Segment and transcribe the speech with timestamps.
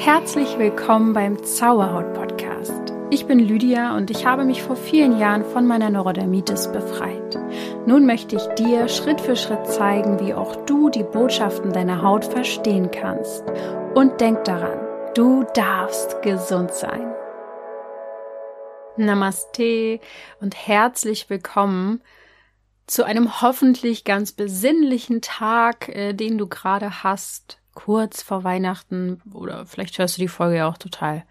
[0.00, 2.94] Herzlich willkommen beim Zauberhaut Podcast.
[3.10, 7.38] Ich bin Lydia und ich habe mich vor vielen Jahren von meiner Neurodermitis befreit.
[7.84, 12.24] Nun möchte ich dir Schritt für Schritt zeigen, wie auch du die Botschaften deiner Haut
[12.24, 13.44] verstehen kannst.
[13.94, 14.78] Und denk daran,
[15.14, 17.14] du darfst gesund sein.
[18.96, 20.00] Namaste
[20.40, 22.00] und herzlich willkommen
[22.86, 29.66] zu einem hoffentlich ganz besinnlichen Tag, äh, den du gerade hast kurz vor Weihnachten oder
[29.66, 31.24] vielleicht hörst du die Folge ja auch total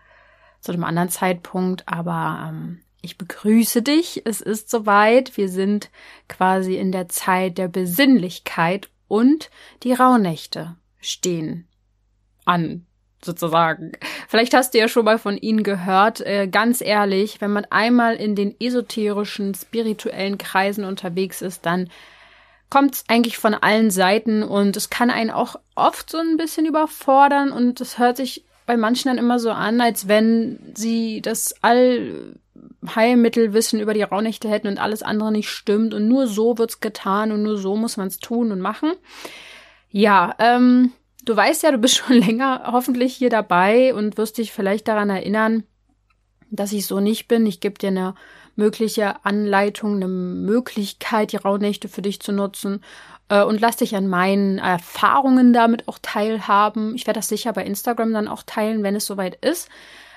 [0.61, 4.23] zu einem anderen Zeitpunkt, aber ähm, ich begrüße dich.
[4.25, 5.37] Es ist soweit.
[5.37, 5.89] Wir sind
[6.27, 9.49] quasi in der Zeit der Besinnlichkeit und
[9.83, 11.67] die Rauhnächte stehen
[12.45, 12.85] an,
[13.23, 13.93] sozusagen.
[14.27, 16.21] Vielleicht hast du ja schon mal von ihnen gehört.
[16.21, 21.89] Äh, ganz ehrlich, wenn man einmal in den esoterischen, spirituellen Kreisen unterwegs ist, dann
[22.69, 26.65] kommt es eigentlich von allen Seiten und es kann einen auch oft so ein bisschen
[26.65, 31.55] überfordern und es hört sich bei manchen dann immer so an, als wenn sie das
[31.63, 37.31] Allheilmittelwissen über die Rauhnächte hätten und alles andere nicht stimmt und nur so wird's getan
[37.31, 38.91] und nur so muss man es tun und machen.
[39.89, 40.91] Ja, ähm,
[41.25, 45.09] du weißt ja, du bist schon länger hoffentlich hier dabei und wirst dich vielleicht daran
[45.09, 45.63] erinnern,
[46.51, 47.47] dass ich so nicht bin.
[47.47, 48.13] Ich gebe dir eine
[48.59, 52.83] mögliche Anleitung, eine Möglichkeit, die Rauhnächte für dich zu nutzen.
[53.29, 56.93] Äh, und lass dich an meinen Erfahrungen damit auch teilhaben.
[56.93, 59.69] Ich werde das sicher bei Instagram dann auch teilen, wenn es soweit ist.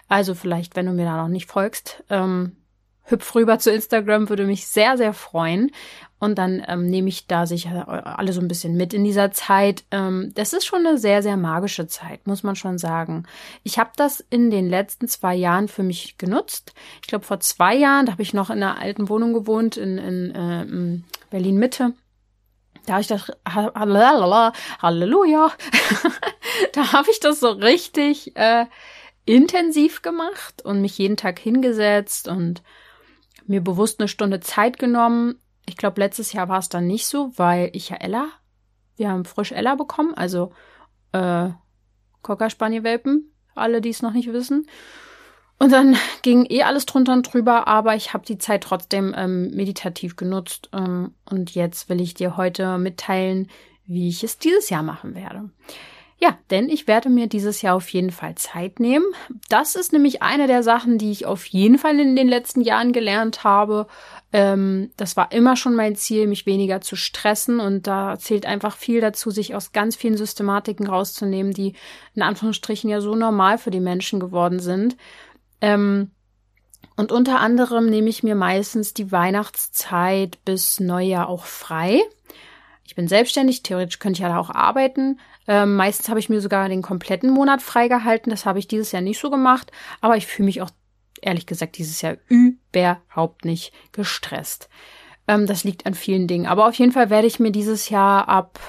[0.08, 2.56] Also vielleicht, wenn du mir da noch nicht folgst, ähm,
[3.04, 5.70] hüpf rüber zu Instagram, würde mich sehr, sehr freuen.
[6.18, 9.82] Und dann ähm, nehme ich da sicher alle so ein bisschen mit in dieser Zeit.
[9.90, 13.24] Ähm, das ist schon eine sehr, sehr magische Zeit, muss man schon sagen.
[13.64, 16.74] Ich habe das in den letzten zwei Jahren für mich genutzt.
[17.00, 19.98] Ich glaube, vor zwei Jahren, da habe ich noch in einer alten Wohnung gewohnt, in,
[19.98, 21.92] in, äh, in Berlin Mitte.
[22.86, 25.52] Da habe ich das, Halleluja,
[26.72, 28.66] da habe ich das so richtig äh,
[29.24, 32.62] intensiv gemacht und mich jeden Tag hingesetzt und
[33.46, 35.36] mir bewusst eine Stunde Zeit genommen.
[35.66, 38.28] Ich glaube, letztes Jahr war es dann nicht so, weil ich ja Ella,
[38.96, 40.52] wir haben frisch Ella bekommen, also
[41.12, 41.50] äh,
[42.22, 44.66] Cocker Spaniel Welpen, alle, die es noch nicht wissen.
[45.58, 49.50] Und dann ging eh alles drunter und drüber, aber ich habe die Zeit trotzdem ähm,
[49.54, 50.70] meditativ genutzt.
[50.72, 53.48] Ähm, und jetzt will ich dir heute mitteilen,
[53.84, 55.50] wie ich es dieses Jahr machen werde.
[56.22, 59.06] Ja, denn ich werde mir dieses Jahr auf jeden Fall Zeit nehmen.
[59.48, 62.92] Das ist nämlich eine der Sachen, die ich auf jeden Fall in den letzten Jahren
[62.92, 63.88] gelernt habe.
[64.32, 67.58] Ähm, das war immer schon mein Ziel, mich weniger zu stressen.
[67.58, 71.74] Und da zählt einfach viel dazu, sich aus ganz vielen Systematiken rauszunehmen, die
[72.14, 74.96] in Anführungsstrichen ja so normal für die Menschen geworden sind.
[75.60, 76.12] Ähm,
[76.94, 82.00] und unter anderem nehme ich mir meistens die Weihnachtszeit bis Neujahr auch frei.
[82.84, 85.18] Ich bin selbstständig, theoretisch könnte ich ja da auch arbeiten.
[85.48, 88.30] Ähm, meistens habe ich mir sogar den kompletten Monat freigehalten.
[88.30, 89.72] Das habe ich dieses Jahr nicht so gemacht.
[90.00, 90.70] Aber ich fühle mich auch
[91.20, 94.68] ehrlich gesagt dieses Jahr überhaupt nicht gestresst.
[95.26, 96.46] Ähm, das liegt an vielen Dingen.
[96.46, 98.60] Aber auf jeden Fall werde ich mir dieses Jahr ab,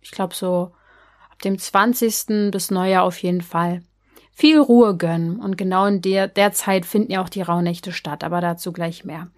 [0.00, 0.72] ich glaube so
[1.30, 2.50] ab dem 20.
[2.50, 3.82] bis Neujahr auf jeden Fall
[4.32, 5.38] viel Ruhe gönnen.
[5.38, 8.24] Und genau in der, der Zeit finden ja auch die Rauhnächte statt.
[8.24, 9.28] Aber dazu gleich mehr.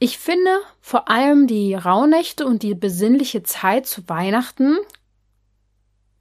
[0.00, 4.76] Ich finde vor allem die Rauhnächte und die besinnliche Zeit zu Weihnachten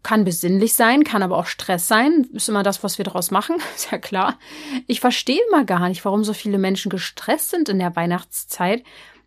[0.08, 2.30] kann besinnlich sein, kann aber auch Stress sein.
[2.32, 4.40] Ist immer das, was wir daraus machen, ist ja klar.
[4.88, 8.86] Ich verstehe immer gar nicht, warum so viele Menschen gestresst sind in der Weihnachtszeit.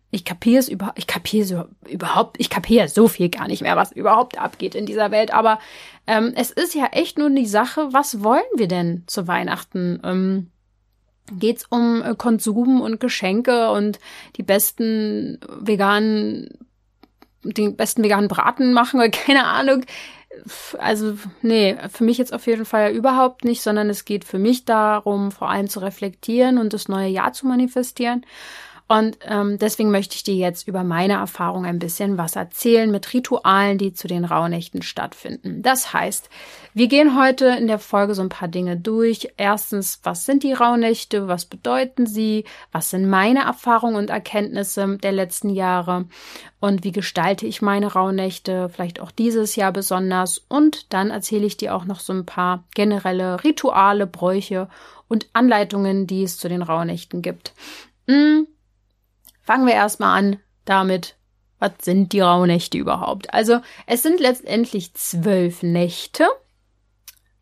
[0.09, 3.75] Ich kapiere es über, ich kapiere so überhaupt, ich kapiere so viel gar nicht mehr,
[3.75, 5.31] was überhaupt abgeht in dieser Welt.
[5.31, 5.59] Aber
[6.07, 10.01] ähm, es ist ja echt nur die Sache, was wollen wir denn zu Weihnachten?
[10.03, 10.49] Ähm,
[11.31, 13.99] geht's um äh, Konsum und Geschenke und
[14.35, 16.57] die besten veganen,
[17.43, 19.85] den besten veganen Braten machen oder keine Ahnung.
[20.79, 24.65] Also, nee, für mich jetzt auf jeden Fall überhaupt nicht, sondern es geht für mich
[24.65, 28.25] darum, vor allem zu reflektieren und das neue Jahr zu manifestieren.
[28.91, 33.13] Und ähm, deswegen möchte ich dir jetzt über meine Erfahrung ein bisschen was erzählen mit
[33.13, 35.61] Ritualen, die zu den Rauhnächten stattfinden.
[35.61, 36.29] Das heißt,
[36.73, 39.29] wir gehen heute in der Folge so ein paar Dinge durch.
[39.37, 41.29] Erstens, was sind die Rauhnächte?
[41.29, 42.43] Was bedeuten sie?
[42.73, 46.07] Was sind meine Erfahrungen und Erkenntnisse der letzten Jahre?
[46.59, 48.67] Und wie gestalte ich meine Rauhnächte?
[48.67, 50.37] Vielleicht auch dieses Jahr besonders.
[50.49, 54.67] Und dann erzähle ich dir auch noch so ein paar generelle Rituale, Bräuche
[55.07, 57.53] und Anleitungen, die es zu den Rauhnächten gibt.
[58.09, 58.47] Hm
[59.51, 61.17] Fangen wir erstmal an damit,
[61.59, 63.33] was sind die Rauhnächte überhaupt?
[63.33, 66.25] Also es sind letztendlich zwölf Nächte.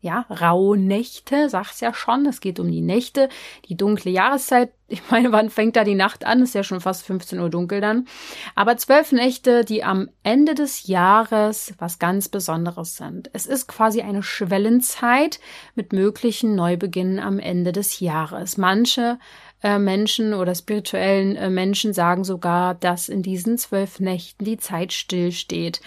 [0.00, 3.28] ja, Rauhnächte, sag's ja schon, es geht um die Nächte,
[3.68, 4.72] die dunkle Jahreszeit.
[4.92, 6.42] Ich meine, wann fängt da die Nacht an?
[6.42, 8.08] Ist ja schon fast 15 Uhr dunkel dann.
[8.56, 13.30] Aber zwölf Nächte, die am Ende des Jahres was ganz Besonderes sind.
[13.32, 15.38] Es ist quasi eine Schwellenzeit
[15.76, 18.56] mit möglichen Neubeginnen am Ende des Jahres.
[18.56, 19.20] Manche
[19.62, 24.92] äh, Menschen oder spirituellen äh, Menschen sagen sogar, dass in diesen zwölf Nächten die Zeit
[24.92, 25.80] stillsteht.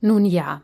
[0.00, 0.62] Nun ja,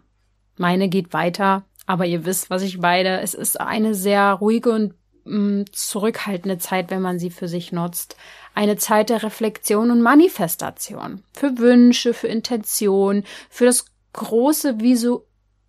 [0.56, 3.20] meine geht weiter aber ihr wisst, was ich meine.
[3.20, 4.94] Es ist eine sehr ruhige und
[5.24, 8.16] mh, mm, zurückhaltende Zeit, wenn man sie für sich nutzt.
[8.54, 11.24] Eine Zeit der Reflexion und Manifestation.
[11.32, 15.22] Für Wünsche, für Intention, für das große Visu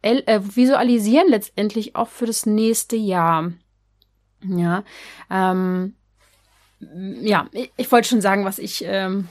[0.04, 3.54] äh, Visualisieren letztendlich auch für das nächste Jahr.
[4.44, 4.84] Ja,
[5.32, 5.96] ähm,
[7.22, 7.48] ja,
[7.78, 9.28] ich, wollte schon sagen, was ich ähm,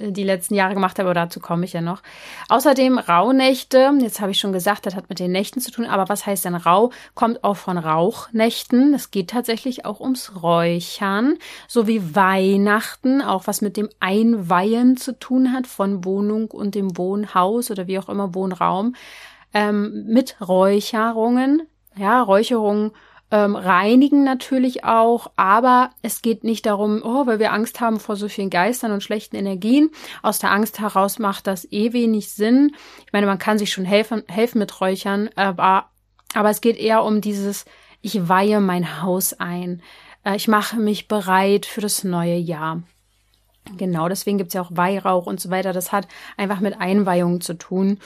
[0.00, 2.02] die letzten Jahre gemacht habe, aber dazu komme ich ja noch.
[2.48, 6.08] Außerdem Rauhnächte, jetzt habe ich schon gesagt, das hat mit den Nächten zu tun, aber
[6.08, 6.90] was heißt denn Rau?
[7.14, 8.94] Kommt auch von Rauchnächten.
[8.94, 15.52] Es geht tatsächlich auch ums Räuchern, sowie Weihnachten, auch was mit dem Einweihen zu tun
[15.52, 18.94] hat von Wohnung und dem Wohnhaus oder wie auch immer Wohnraum,
[19.54, 21.62] ähm, mit Räucherungen,
[21.96, 22.92] ja, Räucherungen
[23.30, 28.16] ähm, reinigen natürlich auch, aber es geht nicht darum, oh, weil wir Angst haben vor
[28.16, 29.90] so vielen Geistern und schlechten Energien.
[30.22, 32.74] Aus der Angst heraus macht das eh wenig Sinn.
[33.04, 35.90] Ich meine, man kann sich schon helfen, helfen mit Räuchern, aber,
[36.34, 37.64] aber es geht eher um dieses,
[38.00, 39.82] ich weihe mein Haus ein.
[40.24, 42.82] Äh, ich mache mich bereit für das neue Jahr.
[43.76, 45.72] Genau, deswegen gibt's ja auch Weihrauch und so weiter.
[45.72, 46.06] Das hat
[46.36, 47.98] einfach mit Einweihung zu tun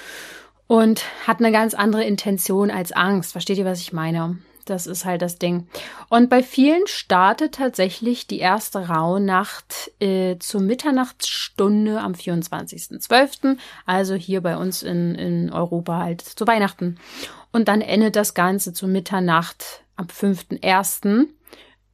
[0.67, 3.33] und hat eine ganz andere Intention als Angst.
[3.33, 4.39] Versteht ihr, was ich meine?
[4.71, 5.67] Das ist halt das Ding.
[6.09, 14.41] Und bei vielen startet tatsächlich die erste Rauhnacht äh, zur Mitternachtsstunde am 24.12., also hier
[14.41, 16.99] bei uns in, in Europa halt zu Weihnachten.
[17.53, 21.27] Und dann endet das Ganze zur Mitternacht am 5.1.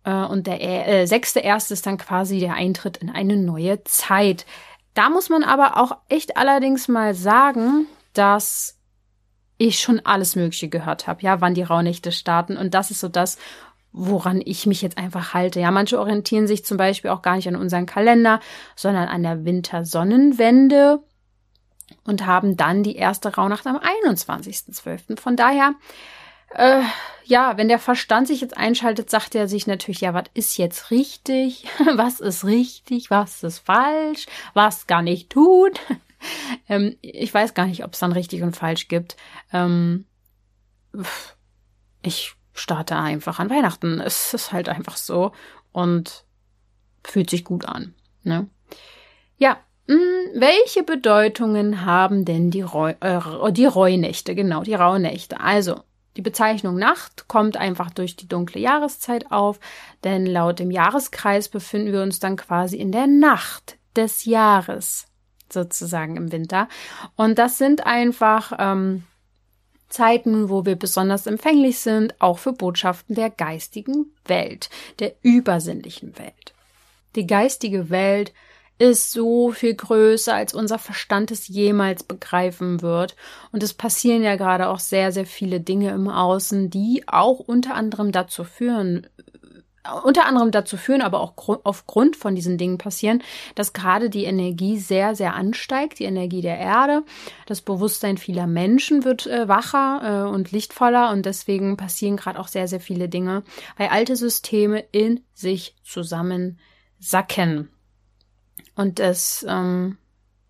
[0.04, 1.72] Äh, und der äh, 6.1.
[1.72, 4.44] ist dann quasi der Eintritt in eine neue Zeit.
[4.92, 8.75] Da muss man aber auch echt allerdings mal sagen, dass
[9.58, 12.56] ich schon alles Mögliche gehört habe, ja, wann die Rauhnächte starten.
[12.56, 13.38] Und das ist so das,
[13.92, 15.60] woran ich mich jetzt einfach halte.
[15.60, 18.40] Ja, manche orientieren sich zum Beispiel auch gar nicht an unseren Kalender,
[18.74, 21.00] sondern an der Wintersonnenwende
[22.04, 25.18] und haben dann die erste Rauhnacht am 21.12.
[25.18, 25.74] Von daher,
[26.54, 26.82] äh,
[27.24, 30.90] ja, wenn der Verstand sich jetzt einschaltet, sagt er sich natürlich, ja, was ist jetzt
[30.90, 31.66] richtig?
[31.96, 33.10] Was ist richtig?
[33.10, 34.26] Was ist falsch?
[34.54, 35.70] Was kann ich tun?
[36.68, 39.16] Ähm, ich weiß gar nicht, ob es dann richtig und falsch gibt.
[39.52, 40.06] Ähm,
[42.02, 44.00] ich starte einfach an Weihnachten.
[44.00, 45.32] Es ist halt einfach so
[45.72, 46.24] und
[47.04, 47.94] fühlt sich gut an.
[48.22, 48.48] Ne?
[49.38, 49.58] Ja,
[49.88, 49.98] hm,
[50.34, 54.34] welche Bedeutungen haben denn die, Reu äh, die Reunächte?
[54.34, 55.40] Genau, die Rauhnächte.
[55.40, 55.80] Also,
[56.16, 59.60] die Bezeichnung Nacht kommt einfach durch die dunkle Jahreszeit auf,
[60.02, 65.06] denn laut dem Jahreskreis befinden wir uns dann quasi in der Nacht des Jahres
[65.52, 66.68] sozusagen im Winter.
[67.16, 69.04] Und das sind einfach ähm,
[69.88, 76.54] Zeiten, wo wir besonders empfänglich sind, auch für Botschaften der geistigen Welt, der übersinnlichen Welt.
[77.14, 78.32] Die geistige Welt
[78.78, 83.16] ist so viel größer, als unser Verstand es jemals begreifen wird.
[83.50, 87.74] Und es passieren ja gerade auch sehr, sehr viele Dinge im Außen, die auch unter
[87.74, 89.06] anderem dazu führen
[90.04, 91.34] unter anderem dazu führen, aber auch
[91.64, 93.22] aufgrund von diesen Dingen passieren,
[93.54, 97.04] dass gerade die Energie sehr, sehr ansteigt, die Energie der Erde.
[97.46, 102.48] Das Bewusstsein vieler Menschen wird äh, wacher äh, und lichtvoller und deswegen passieren gerade auch
[102.48, 103.42] sehr, sehr viele Dinge,
[103.76, 107.70] weil alte Systeme in sich zusammensacken.
[108.74, 109.98] Und das, ähm,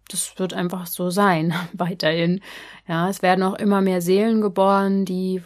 [0.09, 2.41] das wird einfach so sein, weiterhin.
[2.87, 5.43] Ja, es werden auch immer mehr Seelen geboren, die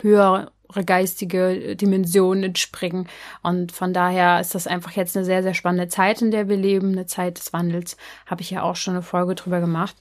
[0.00, 0.52] höher
[0.84, 3.08] geistige Dimensionen entspringen.
[3.42, 6.56] Und von daher ist das einfach jetzt eine sehr, sehr spannende Zeit, in der wir
[6.56, 7.96] leben, eine Zeit des Wandels.
[8.26, 9.96] Habe ich ja auch schon eine Folge drüber gemacht.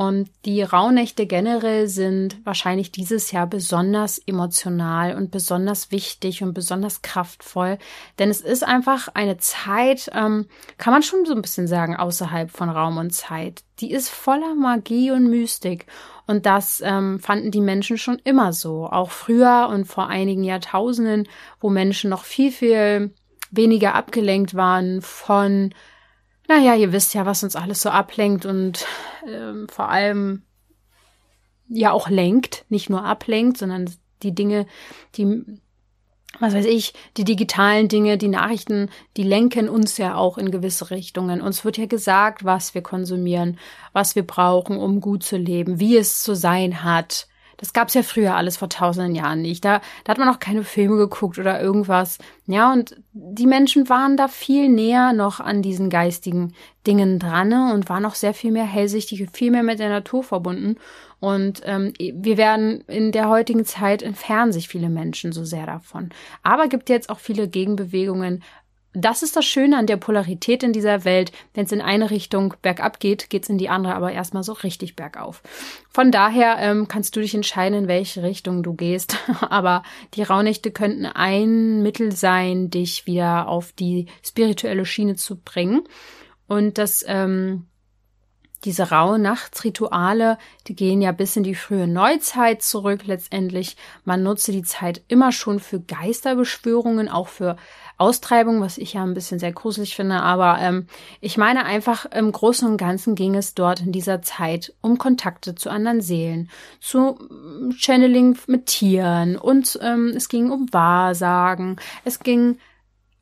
[0.00, 7.02] Und die Rauhnächte generell sind wahrscheinlich dieses Jahr besonders emotional und besonders wichtig und besonders
[7.02, 7.76] kraftvoll.
[8.18, 10.46] Denn es ist einfach eine Zeit, ähm,
[10.78, 13.62] kann man schon so ein bisschen sagen, außerhalb von Raum und Zeit.
[13.80, 15.84] Die ist voller Magie und Mystik.
[16.26, 18.86] Und das ähm, fanden die Menschen schon immer so.
[18.86, 21.28] Auch früher und vor einigen Jahrtausenden,
[21.60, 23.12] wo Menschen noch viel, viel
[23.50, 25.74] weniger abgelenkt waren von
[26.50, 28.84] naja, ihr wisst ja, was uns alles so ablenkt und
[29.24, 30.42] ähm, vor allem
[31.68, 33.88] ja auch lenkt, nicht nur ablenkt, sondern
[34.24, 34.66] die Dinge,
[35.14, 35.44] die,
[36.40, 40.90] was weiß ich, die digitalen Dinge, die Nachrichten, die lenken uns ja auch in gewisse
[40.90, 41.40] Richtungen.
[41.40, 43.56] Uns wird ja gesagt, was wir konsumieren,
[43.92, 47.28] was wir brauchen, um gut zu leben, wie es zu sein hat.
[47.60, 49.64] Das gab's ja früher alles vor tausenden Jahren nicht.
[49.66, 52.16] Da, da hat man auch keine Filme geguckt oder irgendwas.
[52.46, 56.54] Ja, und die Menschen waren da viel näher noch an diesen geistigen
[56.86, 60.22] Dingen dran ne, und waren auch sehr viel mehr hellsichtig, viel mehr mit der Natur
[60.22, 60.76] verbunden.
[61.20, 66.08] Und ähm, wir werden in der heutigen Zeit entfernen sich viele Menschen so sehr davon.
[66.42, 68.42] Aber gibt jetzt auch viele Gegenbewegungen,
[68.92, 71.30] das ist das Schöne an der Polarität in dieser Welt.
[71.54, 74.52] Wenn es in eine Richtung bergab geht, geht es in die andere aber erstmal so
[74.52, 75.42] richtig bergauf.
[75.90, 79.16] Von daher ähm, kannst du dich entscheiden, in welche Richtung du gehst.
[79.48, 85.82] aber die Rauhnächte könnten ein Mittel sein, dich wieder auf die spirituelle Schiene zu bringen.
[86.48, 87.66] Und das ähm,
[88.64, 90.36] diese rauen Nachtsrituale,
[90.66, 93.76] die gehen ja bis in die frühe Neuzeit zurück letztendlich.
[94.04, 97.56] Man nutze die Zeit immer schon für Geisterbeschwörungen, auch für
[97.96, 100.20] Austreibung, was ich ja ein bisschen sehr gruselig finde.
[100.20, 100.86] Aber ähm,
[101.20, 105.54] ich meine einfach, im Großen und Ganzen ging es dort in dieser Zeit um Kontakte
[105.54, 106.50] zu anderen Seelen,
[106.80, 111.76] zu ähm, Channeling mit Tieren und ähm, es ging um Wahrsagen.
[112.04, 112.58] Es ging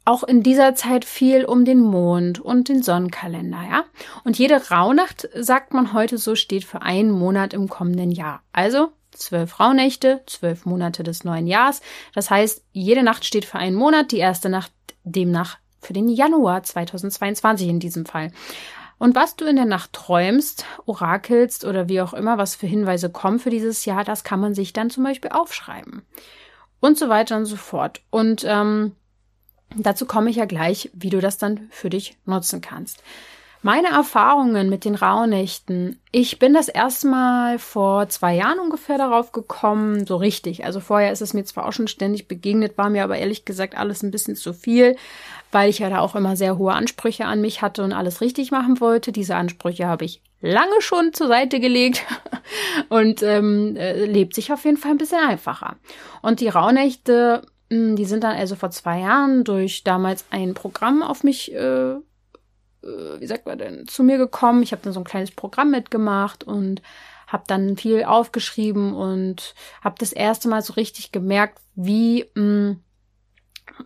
[0.09, 3.85] auch in dieser Zeit viel um den Mond und den Sonnenkalender, ja.
[4.25, 8.43] Und jede Rauhnacht, sagt man heute so, steht für einen Monat im kommenden Jahr.
[8.51, 11.83] Also zwölf Rauhnächte, zwölf Monate des neuen Jahres.
[12.15, 14.73] Das heißt, jede Nacht steht für einen Monat, die erste Nacht
[15.05, 18.33] demnach für den Januar 2022 in diesem Fall.
[18.97, 23.11] Und was du in der Nacht träumst, orakelst oder wie auch immer, was für Hinweise
[23.11, 26.03] kommen für dieses Jahr, das kann man sich dann zum Beispiel aufschreiben.
[26.81, 28.01] Und so weiter und so fort.
[28.11, 28.93] Und ähm,
[29.77, 33.03] Dazu komme ich ja gleich, wie du das dann für dich nutzen kannst.
[33.61, 35.99] Meine Erfahrungen mit den Rauhnächten.
[36.13, 40.65] Ich bin das erstmal vor zwei Jahren ungefähr darauf gekommen, so richtig.
[40.65, 43.77] Also vorher ist es mir zwar auch schon ständig begegnet, war mir aber ehrlich gesagt
[43.77, 44.95] alles ein bisschen zu viel,
[45.51, 48.53] weil ich ja da auch immer sehr hohe Ansprüche an mich hatte und alles richtig
[48.53, 49.11] machen wollte.
[49.11, 52.07] Diese Ansprüche habe ich lange schon zur Seite gelegt
[52.91, 55.75] und ähm, äh, lebt sich auf jeden Fall ein bisschen einfacher.
[56.23, 61.23] Und die Rauhnächte die sind dann also vor zwei Jahren durch damals ein Programm auf
[61.23, 62.01] mich, äh, äh,
[62.83, 64.63] wie sagt man denn, zu mir gekommen.
[64.63, 66.81] Ich habe dann so ein kleines Programm mitgemacht und
[67.27, 72.81] habe dann viel aufgeschrieben und habe das erste Mal so richtig gemerkt, wie mh, hm,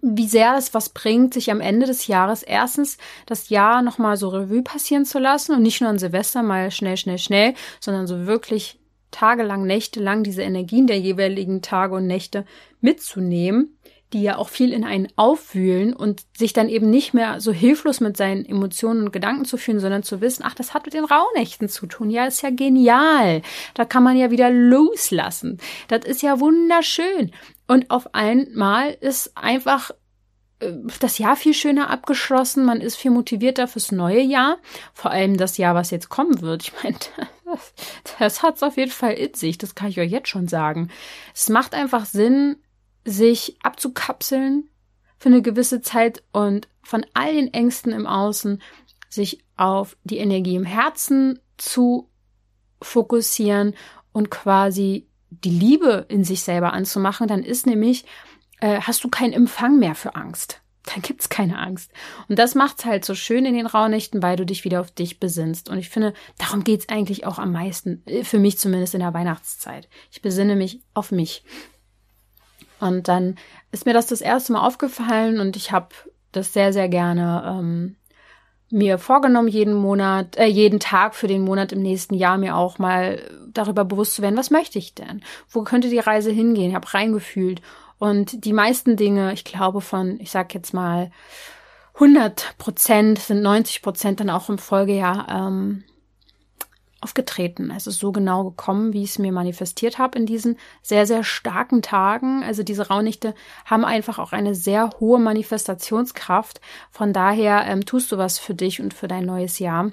[0.00, 4.28] wie sehr es was bringt, sich am Ende des Jahres erstens das Jahr nochmal so
[4.28, 8.26] Revue passieren zu lassen und nicht nur an Silvester mal schnell, schnell, schnell, sondern so
[8.26, 8.78] wirklich
[9.12, 12.44] tagelang, nächtelang diese Energien der jeweiligen Tage und Nächte
[12.80, 13.78] mitzunehmen,
[14.12, 18.00] die ja auch viel in einen aufwühlen und sich dann eben nicht mehr so hilflos
[18.00, 21.04] mit seinen Emotionen und Gedanken zu fühlen, sondern zu wissen, ach, das hat mit den
[21.04, 22.10] Rauhnächten zu tun.
[22.10, 23.42] Ja, ist ja genial.
[23.74, 25.58] Da kann man ja wieder loslassen.
[25.88, 27.32] Das ist ja wunderschön.
[27.66, 29.92] Und auf einmal ist einfach
[30.60, 32.64] äh, das Jahr viel schöner abgeschlossen.
[32.64, 34.58] Man ist viel motivierter fürs neue Jahr.
[34.92, 36.62] Vor allem das Jahr, was jetzt kommen wird.
[36.62, 36.96] Ich meine,
[38.04, 39.58] das, das hat es auf jeden Fall in sich.
[39.58, 40.90] Das kann ich euch jetzt schon sagen.
[41.34, 42.56] Es macht einfach Sinn,
[43.04, 44.68] sich abzukapseln
[45.18, 48.60] für eine gewisse Zeit und von all den Ängsten im Außen
[49.08, 52.08] sich auf die Energie im Herzen zu
[52.80, 53.74] fokussieren
[54.12, 58.04] und quasi die Liebe in sich selber anzumachen, dann ist nämlich,
[58.60, 60.61] äh, hast du keinen Empfang mehr für Angst.
[60.86, 61.92] Dann gibt's keine Angst.
[62.28, 65.20] Und das macht's halt so schön in den Rauhnächten, weil du dich wieder auf dich
[65.20, 65.68] besinnst.
[65.68, 69.14] Und ich finde, darum geht's eigentlich auch am meisten, äh, für mich zumindest in der
[69.14, 69.88] Weihnachtszeit.
[70.10, 71.44] Ich besinne mich auf mich.
[72.80, 73.36] Und dann
[73.70, 75.94] ist mir das das erste Mal aufgefallen und ich habe
[76.32, 77.96] das sehr, sehr gerne ähm,
[78.72, 82.78] mir vorgenommen, jeden Monat, äh, jeden Tag für den Monat im nächsten Jahr mir auch
[82.78, 83.20] mal
[83.52, 85.22] darüber bewusst zu werden, was möchte ich denn?
[85.48, 86.70] Wo könnte die Reise hingehen?
[86.70, 87.60] Ich habe reingefühlt.
[88.02, 91.12] Und die meisten Dinge, ich glaube von, ich sag jetzt mal,
[91.94, 95.84] 100 Prozent sind 90 Prozent dann auch im Folgejahr ähm,
[97.00, 97.70] aufgetreten.
[97.70, 101.80] Ist so genau gekommen, wie ich es mir manifestiert habe in diesen sehr, sehr starken
[101.80, 102.42] Tagen.
[102.42, 106.60] Also diese Raunichte haben einfach auch eine sehr hohe Manifestationskraft.
[106.90, 109.92] Von daher ähm, tust du was für dich und für dein neues Jahr.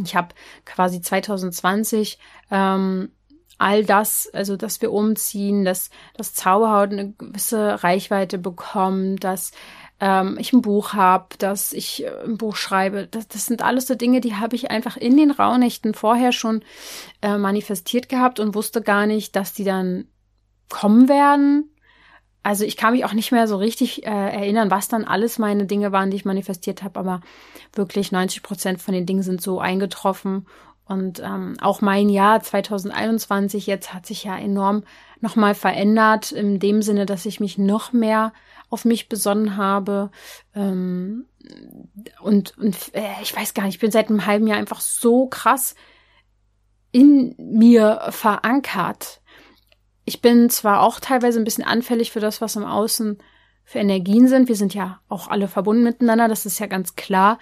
[0.00, 2.20] Ich habe quasi 2020
[2.52, 3.10] ähm,
[3.58, 9.52] all das, also dass wir umziehen, dass das Zauberhaut eine gewisse Reichweite bekommt, dass
[10.00, 13.08] ähm, ich ein Buch habe, dass ich äh, ein Buch schreibe.
[13.10, 16.62] Das, das sind alles so Dinge, die habe ich einfach in den Rauhnächten vorher schon
[17.20, 20.06] äh, manifestiert gehabt und wusste gar nicht, dass die dann
[20.68, 21.70] kommen werden.
[22.44, 25.66] Also ich kann mich auch nicht mehr so richtig äh, erinnern, was dann alles meine
[25.66, 27.20] Dinge waren, die ich manifestiert habe, aber
[27.74, 30.46] wirklich 90 Prozent von den Dingen sind so eingetroffen.
[30.88, 34.84] Und ähm, auch mein Jahr 2021 jetzt hat sich ja enorm
[35.20, 38.32] nochmal verändert, in dem Sinne, dass ich mich noch mehr
[38.70, 40.10] auf mich besonnen habe.
[40.54, 41.26] Ähm,
[42.20, 45.26] und und äh, ich weiß gar nicht, ich bin seit einem halben Jahr einfach so
[45.26, 45.74] krass
[46.90, 49.20] in mir verankert.
[50.06, 53.18] ich bin zwar auch teilweise ein bisschen anfällig für das, was im Außen
[53.64, 54.48] für Energien sind.
[54.48, 57.38] Wir sind ja auch alle verbunden miteinander, das ist ja ganz klar.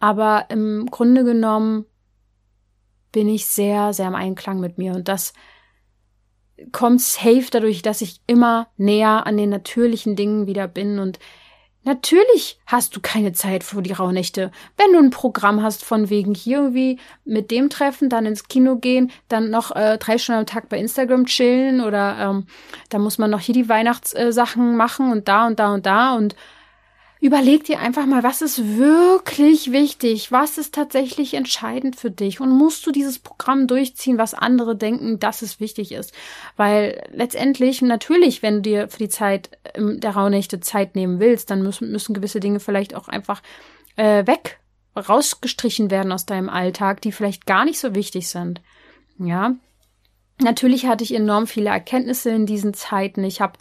[0.00, 1.86] Aber im Grunde genommen
[3.18, 4.94] bin ich sehr, sehr im Einklang mit mir.
[4.94, 5.32] Und das
[6.70, 11.18] kommt safe dadurch, dass ich immer näher an den natürlichen Dingen wieder bin und
[11.84, 14.50] Natürlich hast du keine Zeit für die Rauhnächte.
[14.76, 18.76] Wenn du ein Programm hast von wegen hier irgendwie mit dem treffen, dann ins Kino
[18.76, 22.46] gehen, dann noch äh, drei Stunden am Tag bei Instagram chillen oder ähm,
[22.90, 26.36] da muss man noch hier die Weihnachtssachen machen und da und da und da und
[27.20, 30.30] Überleg dir einfach mal, was ist wirklich wichtig?
[30.30, 32.40] Was ist tatsächlich entscheidend für dich?
[32.40, 36.12] Und musst du dieses Programm durchziehen, was andere denken, dass es wichtig ist?
[36.56, 41.62] Weil letztendlich, natürlich, wenn du dir für die Zeit der Rauhnächte Zeit nehmen willst, dann
[41.62, 43.42] müssen, müssen gewisse Dinge vielleicht auch einfach
[43.96, 44.60] äh, weg,
[44.96, 48.60] rausgestrichen werden aus deinem Alltag, die vielleicht gar nicht so wichtig sind.
[49.18, 49.54] Ja.
[50.40, 53.24] Natürlich hatte ich enorm viele Erkenntnisse in diesen Zeiten.
[53.24, 53.58] Ich habe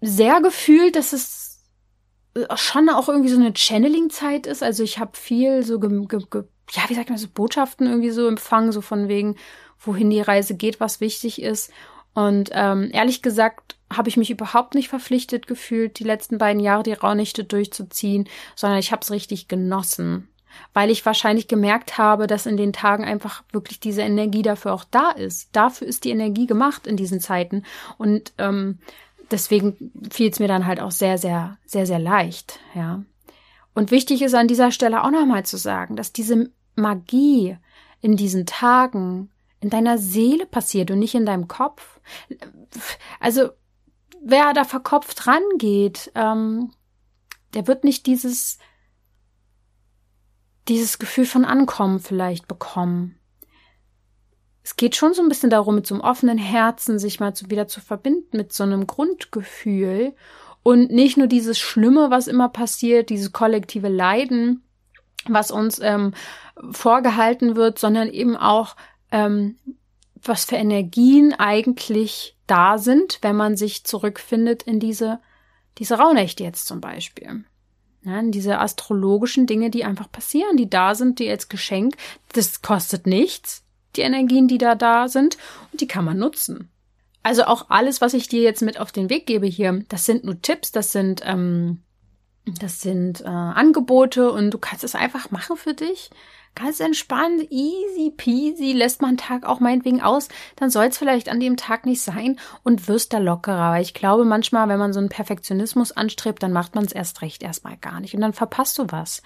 [0.00, 1.45] sehr gefühlt, dass es
[2.56, 4.62] schon auch irgendwie so eine Channeling-Zeit ist.
[4.62, 8.80] Also ich habe viel so, ja, wie sagt man, so Botschaften irgendwie so empfangen, so
[8.80, 9.36] von wegen,
[9.78, 11.72] wohin die Reise geht, was wichtig ist.
[12.14, 16.82] Und ähm, ehrlich gesagt habe ich mich überhaupt nicht verpflichtet gefühlt, die letzten beiden Jahre
[16.82, 20.28] die Raunichte durchzuziehen, sondern ich habe es richtig genossen,
[20.72, 24.84] weil ich wahrscheinlich gemerkt habe, dass in den Tagen einfach wirklich diese Energie dafür auch
[24.84, 25.50] da ist.
[25.52, 27.64] Dafür ist die Energie gemacht in diesen Zeiten.
[27.98, 28.78] Und ähm,
[29.30, 33.02] deswegen fiel es mir dann halt auch sehr, sehr, sehr, sehr leicht, ja.
[33.74, 37.58] Und wichtig ist an dieser Stelle auch nochmal zu sagen, dass diese Magie
[38.00, 39.30] in diesen Tagen
[39.60, 42.00] in deiner Seele passiert und nicht in deinem Kopf.
[43.20, 43.50] Also,
[44.22, 46.72] wer da verkopft rangeht, ähm,
[47.54, 48.58] der wird nicht dieses,
[50.68, 53.18] dieses Gefühl von Ankommen vielleicht bekommen
[54.66, 57.50] es geht schon so ein bisschen darum, mit so einem offenen Herzen sich mal zu,
[57.50, 60.12] wieder zu verbinden, mit so einem Grundgefühl
[60.64, 64.64] und nicht nur dieses Schlimme, was immer passiert, dieses kollektive Leiden,
[65.28, 66.14] was uns ähm,
[66.72, 68.74] vorgehalten wird, sondern eben auch,
[69.12, 69.56] ähm,
[70.16, 75.20] was für Energien eigentlich da sind, wenn man sich zurückfindet in diese,
[75.78, 77.44] diese Rauhnächte jetzt zum Beispiel.
[78.02, 81.96] Ja, diese astrologischen Dinge, die einfach passieren, die da sind, die als Geschenk,
[82.32, 83.62] das kostet nichts
[83.96, 85.36] die Energien, die da da sind
[85.72, 86.70] und die kann man nutzen.
[87.22, 90.24] Also auch alles, was ich dir jetzt mit auf den Weg gebe hier, das sind
[90.24, 91.82] nur Tipps, das sind ähm,
[92.46, 96.10] das sind äh, Angebote und du kannst es einfach machen für dich.
[96.54, 101.40] Ganz entspannt, easy peasy, lässt man Tag auch meinetwegen aus, dann soll es vielleicht an
[101.40, 103.72] dem Tag nicht sein und wirst da lockerer.
[103.72, 107.20] Weil ich glaube, manchmal, wenn man so einen Perfektionismus anstrebt, dann macht man es erst
[107.20, 109.22] recht erstmal gar nicht und dann verpasst du was.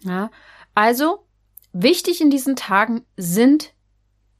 [0.00, 0.30] Ja,
[0.74, 1.24] also
[1.72, 3.73] wichtig in diesen Tagen sind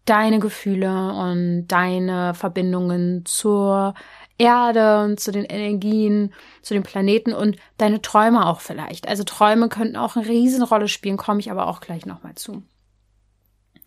[0.05, 3.95] deine Gefühle und deine Verbindungen zur
[4.37, 9.09] Erde und zu den Energien, zu den Planeten und deine Träume auch vielleicht.
[9.09, 12.63] Also Träume könnten auch eine Riesenrolle spielen, komme ich aber auch gleich nochmal zu.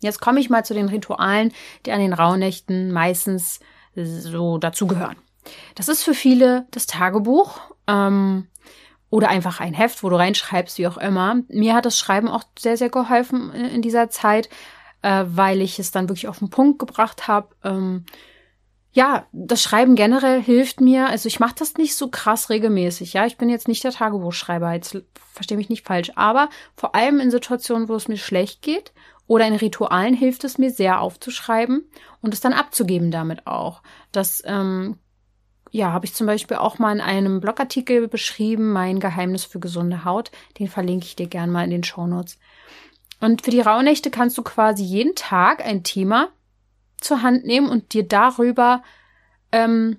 [0.00, 1.52] Jetzt komme ich mal zu den Ritualen,
[1.84, 3.60] die an den Rauhnächten meistens
[3.94, 5.16] so dazugehören.
[5.74, 8.46] Das ist für viele das Tagebuch ähm,
[9.10, 11.42] oder einfach ein Heft, wo du reinschreibst, wie auch immer.
[11.48, 14.48] Mir hat das Schreiben auch sehr, sehr geholfen in dieser Zeit,
[15.02, 17.54] äh, weil ich es dann wirklich auf den Punkt gebracht habe.
[17.64, 18.04] Ähm,
[18.92, 21.08] ja, das Schreiben generell hilft mir.
[21.08, 23.12] Also ich mache das nicht so krass regelmäßig.
[23.12, 24.72] Ja, ich bin jetzt nicht der Tagebuchschreiber.
[24.72, 26.12] Jetzt verstehe mich nicht falsch.
[26.16, 28.92] Aber vor allem in Situationen, wo es mir schlecht geht
[29.26, 31.88] oder in Ritualen hilft es mir sehr aufzuschreiben
[32.22, 33.82] und es dann abzugeben damit auch.
[34.10, 34.98] Das ähm,
[35.70, 40.04] ja, habe ich zum Beispiel auch mal in einem Blogartikel beschrieben, mein Geheimnis für gesunde
[40.04, 40.30] Haut.
[40.58, 42.38] Den verlinke ich dir gern mal in den Show Notes.
[43.20, 46.28] Und für die Rauhnächte kannst du quasi jeden Tag ein Thema
[47.00, 48.82] zur Hand nehmen und dir darüber
[49.52, 49.98] ähm,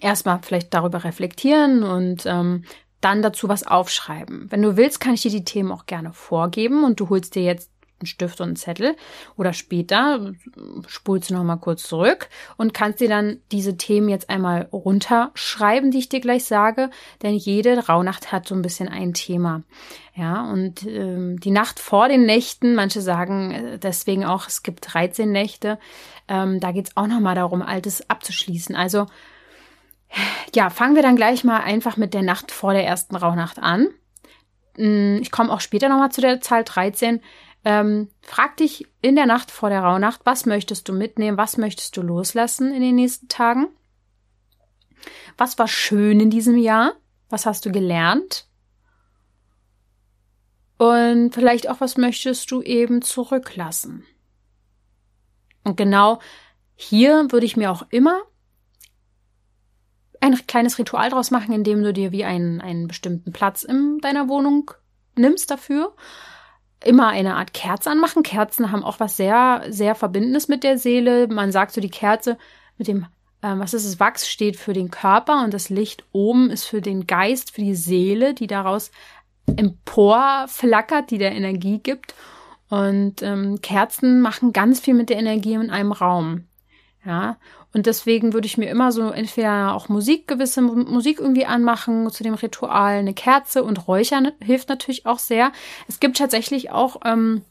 [0.00, 2.64] erstmal vielleicht darüber reflektieren und ähm,
[3.00, 4.50] dann dazu was aufschreiben.
[4.50, 7.42] Wenn du willst, kann ich dir die Themen auch gerne vorgeben und du holst dir
[7.42, 8.96] jetzt einen Stift und einen Zettel
[9.36, 10.32] oder später
[10.86, 15.90] spulst du noch mal kurz zurück und kannst dir dann diese Themen jetzt einmal runterschreiben,
[15.90, 16.90] die ich dir gleich sage,
[17.22, 19.62] denn jede Rauhnacht hat so ein bisschen ein Thema.
[20.14, 24.94] Ja, und ähm, die Nacht vor den Nächten, manche sagen äh, deswegen auch, es gibt
[24.94, 25.78] 13 Nächte,
[26.26, 28.74] ähm, da geht's auch noch mal darum, Altes abzuschließen.
[28.74, 29.06] Also
[30.54, 33.88] ja, fangen wir dann gleich mal einfach mit der Nacht vor der ersten Rauhnacht an.
[34.76, 37.20] Hm, ich komme auch später nochmal zu der Zahl 13.
[37.66, 41.96] Ähm, frag dich in der Nacht vor der Rauhnacht, was möchtest du mitnehmen, was möchtest
[41.96, 43.66] du loslassen in den nächsten Tagen?
[45.36, 46.92] Was war schön in diesem Jahr?
[47.28, 48.46] Was hast du gelernt?
[50.78, 54.04] Und vielleicht auch, was möchtest du eben zurücklassen?
[55.64, 56.20] Und genau
[56.76, 58.22] hier würde ich mir auch immer
[60.20, 64.28] ein kleines Ritual draus machen, indem du dir wie einen, einen bestimmten Platz in deiner
[64.28, 64.70] Wohnung
[65.16, 65.96] nimmst dafür.
[66.84, 68.22] Immer eine Art Kerze anmachen.
[68.22, 71.26] Kerzen haben auch was sehr, sehr Verbindendes mit der Seele.
[71.28, 72.38] Man sagt so, die Kerze
[72.78, 73.06] mit dem,
[73.42, 76.82] ähm, was ist es, Wachs steht für den Körper und das Licht oben ist für
[76.82, 78.90] den Geist, für die Seele, die daraus
[79.46, 82.14] emporflackert, die der Energie gibt.
[82.68, 86.44] Und ähm, Kerzen machen ganz viel mit der Energie in einem Raum.
[87.04, 87.36] Ja,
[87.76, 92.22] und deswegen würde ich mir immer so entweder auch Musik, gewisse Musik irgendwie anmachen zu
[92.22, 95.52] dem Ritual, eine Kerze und Räuchern hilft natürlich auch sehr.
[95.86, 97.42] Es gibt tatsächlich auch ähm,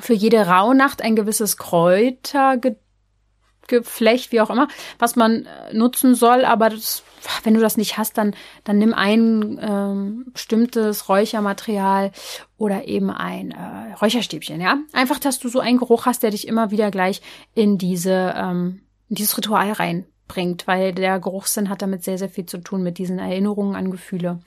[0.00, 4.66] für jede Rauhnacht ein gewisses Kräutergeflecht, wie auch immer,
[4.98, 7.04] was man äh, nutzen soll, aber das,
[7.44, 12.10] wenn du das nicht hast, dann, dann nimm ein ähm, bestimmtes Räuchermaterial
[12.58, 14.78] oder eben ein äh, Räucherstäbchen, ja.
[14.92, 17.22] Einfach, dass du so einen Geruch hast, der dich immer wieder gleich
[17.54, 22.58] in diese ähm, dieses Ritual reinbringt, weil der Geruchssinn hat damit sehr, sehr viel zu
[22.58, 24.40] tun mit diesen Erinnerungen an Gefühle.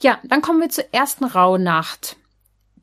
[0.00, 2.16] Ja, dann kommen wir zur ersten Rauhnacht.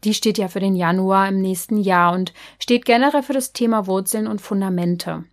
[0.04, 3.88] Die steht ja für den Januar im nächsten Jahr und steht generell für das Thema
[3.88, 5.24] Wurzeln und Fundamente.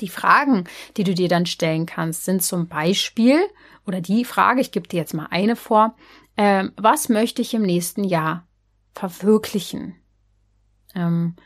[0.00, 0.64] Die Fragen,
[0.96, 3.38] die du dir dann stellen kannst, sind zum Beispiel,
[3.86, 5.94] oder die Frage, ich gebe dir jetzt mal eine vor,
[6.36, 8.46] äh, was möchte ich im nächsten Jahr
[8.94, 9.96] verwirklichen?
[10.94, 11.36] Ähm,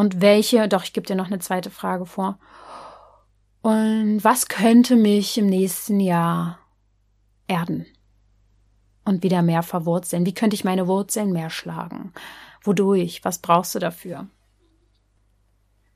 [0.00, 2.38] und welche, doch, ich gebe dir noch eine zweite Frage vor.
[3.60, 6.58] Und was könnte mich im nächsten Jahr
[7.46, 7.84] erden?
[9.04, 10.24] Und wieder mehr verwurzeln?
[10.24, 12.14] Wie könnte ich meine Wurzeln mehr schlagen?
[12.62, 13.22] Wodurch?
[13.24, 14.26] Was brauchst du dafür?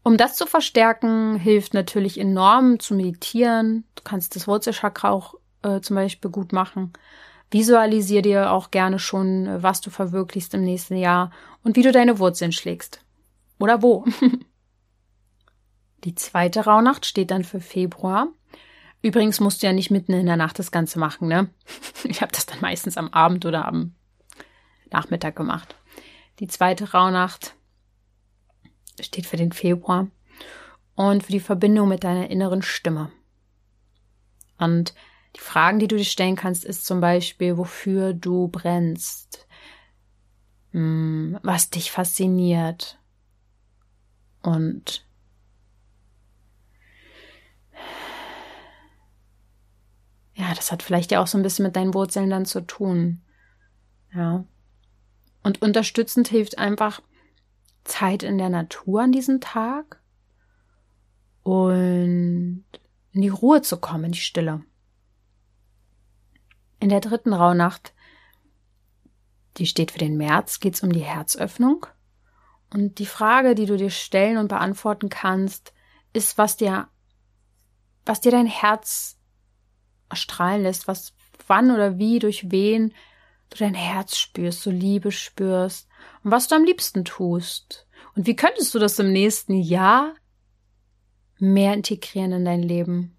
[0.03, 3.85] Um das zu verstärken, hilft natürlich enorm zu meditieren.
[3.95, 6.93] Du kannst das Wurzelchakra auch äh, zum Beispiel gut machen.
[7.51, 11.31] Visualisier dir auch gerne schon, was du verwirklichst im nächsten Jahr
[11.63, 13.04] und wie du deine Wurzeln schlägst.
[13.59, 14.05] Oder wo?
[16.05, 18.29] Die zweite Rauhnacht steht dann für Februar.
[19.01, 21.51] Übrigens musst du ja nicht mitten in der Nacht das Ganze machen, ne?
[22.05, 23.95] Ich habe das dann meistens am Abend oder am
[24.91, 25.75] Nachmittag gemacht.
[26.39, 27.55] Die zweite Rauhnacht
[29.01, 30.09] steht für den Februar
[30.95, 33.11] und für die Verbindung mit deiner inneren Stimme.
[34.59, 34.95] Und
[35.37, 39.47] die Fragen, die du dir stellen kannst, ist zum Beispiel, wofür du brennst,
[40.71, 42.99] hm, was dich fasziniert,
[44.45, 45.07] und
[50.35, 53.23] ja, das hat vielleicht ja auch so ein bisschen mit deinen Wurzeln dann zu tun.
[54.13, 54.45] Ja.
[55.43, 57.01] Und unterstützend hilft einfach
[57.85, 60.03] Zeit in der Natur an diesem Tag
[61.43, 62.65] und
[63.13, 64.63] in die Ruhe zu kommen, in die Stille.
[66.81, 67.95] In der dritten Rauhnacht,
[69.57, 71.87] die steht für den März, geht es um die Herzöffnung.
[72.75, 75.73] Und die Frage, die du dir stellen und beantworten kannst,
[76.13, 76.89] ist, was dir,
[78.05, 79.17] was dir dein Herz
[80.11, 81.15] erstrahlen lässt, was,
[81.47, 82.93] wann oder wie, durch wen
[83.51, 85.89] du dein Herz spürst, so Liebe spürst
[86.25, 87.87] und was du am liebsten tust.
[88.17, 90.15] Und wie könntest du das im nächsten Jahr
[91.39, 93.17] mehr integrieren in dein Leben?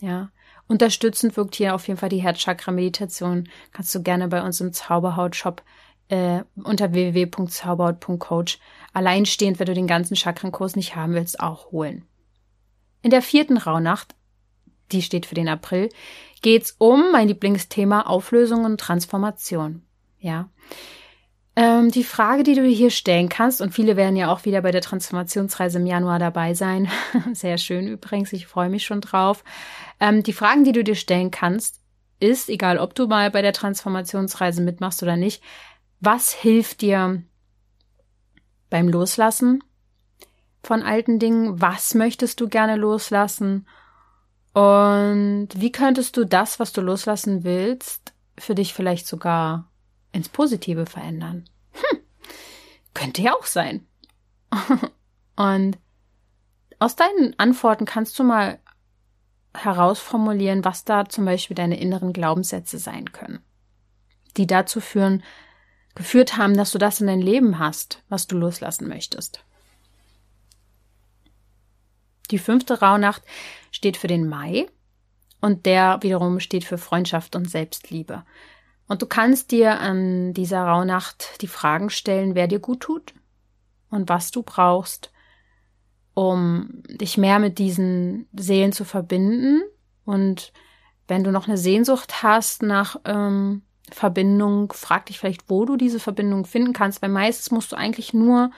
[0.00, 0.32] Ja.
[0.66, 3.48] Unterstützend wirkt hier auf jeden Fall die Herzchakra-Meditation.
[3.70, 5.62] Kannst du gerne bei uns im Zauberhaut-Shop
[6.14, 8.58] äh, unter www.zauberhaut.coach
[8.92, 12.04] alleinstehend, wenn du den ganzen Chakrankurs nicht haben willst, auch holen.
[13.02, 14.14] In der vierten Rauhnacht,
[14.92, 15.88] die steht für den April,
[16.40, 19.82] geht's um mein Lieblingsthema Auflösung und Transformation.
[20.20, 20.48] Ja.
[21.56, 24.70] Ähm, die Frage, die du hier stellen kannst, und viele werden ja auch wieder bei
[24.70, 26.88] der Transformationsreise im Januar dabei sein.
[27.32, 29.42] Sehr schön übrigens, ich freue mich schon drauf.
[29.98, 31.80] Ähm, die Fragen, die du dir stellen kannst,
[32.20, 35.42] ist, egal ob du mal bei der Transformationsreise mitmachst oder nicht,
[36.04, 37.22] was hilft dir
[38.70, 39.62] beim Loslassen
[40.62, 41.60] von alten Dingen?
[41.60, 43.66] Was möchtest du gerne loslassen?
[44.52, 49.70] Und wie könntest du das, was du loslassen willst, für dich vielleicht sogar
[50.12, 51.44] ins Positive verändern?
[51.72, 51.98] Hm,
[52.94, 53.86] könnte ja auch sein.
[55.36, 55.78] Und
[56.78, 58.60] aus deinen Antworten kannst du mal
[59.54, 63.40] herausformulieren, was da zum Beispiel deine inneren Glaubenssätze sein können,
[64.36, 65.22] die dazu führen,
[65.94, 69.44] geführt haben, dass du das in dein Leben hast, was du loslassen möchtest.
[72.30, 73.22] Die fünfte Rauhnacht
[73.70, 74.66] steht für den Mai
[75.40, 78.24] und der wiederum steht für Freundschaft und Selbstliebe.
[78.86, 83.14] Und du kannst dir an dieser Rauhnacht die Fragen stellen, wer dir gut tut
[83.90, 85.10] und was du brauchst,
[86.14, 89.62] um dich mehr mit diesen Seelen zu verbinden.
[90.04, 90.52] Und
[91.08, 96.00] wenn du noch eine Sehnsucht hast nach ähm, Verbindung, frag dich vielleicht, wo du diese
[96.00, 98.50] Verbindung finden kannst, weil meistens musst du eigentlich nur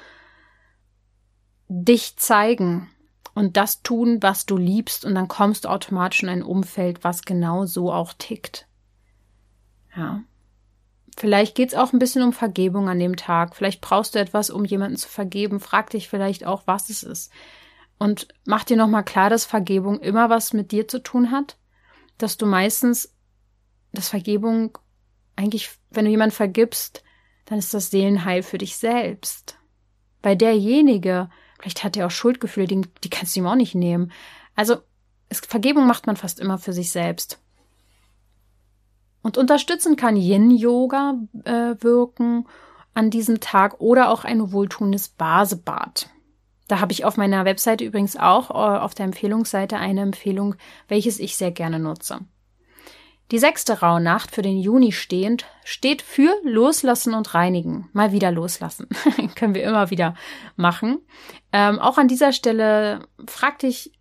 [1.68, 2.88] dich zeigen
[3.34, 7.22] und das tun, was du liebst, und dann kommst du automatisch in ein Umfeld, was
[7.22, 8.66] genau so auch tickt.
[9.96, 10.22] Ja.
[11.18, 13.56] Vielleicht geht's auch ein bisschen um Vergebung an dem Tag.
[13.56, 15.60] Vielleicht brauchst du etwas, um jemanden zu vergeben.
[15.60, 17.32] Frag dich vielleicht auch, was es ist.
[17.98, 21.56] Und mach dir nochmal klar, dass Vergebung immer was mit dir zu tun hat.
[22.18, 23.14] Dass du meistens,
[23.92, 24.78] dass Vergebung
[25.36, 27.02] eigentlich, wenn du jemand vergibst,
[27.44, 29.58] dann ist das Seelenheil für dich selbst.
[30.22, 34.10] Weil derjenige, vielleicht hat er auch Schuldgefühle, die, die kannst du ihm auch nicht nehmen.
[34.54, 34.78] Also,
[35.28, 37.40] es, Vergebung macht man fast immer für sich selbst.
[39.22, 42.46] Und unterstützen kann Yin-Yoga äh, wirken
[42.94, 46.08] an diesem Tag oder auch ein wohltuendes Basebad.
[46.68, 50.56] Da habe ich auf meiner Webseite übrigens auch äh, auf der Empfehlungsseite eine Empfehlung,
[50.88, 52.20] welches ich sehr gerne nutze.
[53.32, 57.88] Die sechste Rauhnacht für den Juni stehend steht für Loslassen und Reinigen.
[57.92, 58.88] Mal wieder loslassen.
[59.34, 60.14] Können wir immer wieder
[60.54, 60.98] machen.
[61.52, 63.92] Ähm, auch an dieser Stelle frag dich,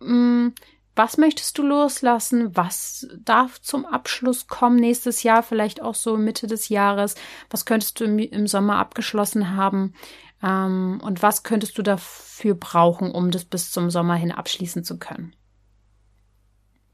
[0.00, 0.54] mh, hm,
[0.96, 2.56] was möchtest du loslassen?
[2.56, 7.16] Was darf zum Abschluss kommen nächstes Jahr, vielleicht auch so Mitte des Jahres?
[7.50, 9.94] Was könntest du im, Sommer abgeschlossen haben?
[10.42, 14.98] Ähm, und was könntest du dafür brauchen, um das bis zum Sommer hin abschließen zu
[14.98, 15.34] können?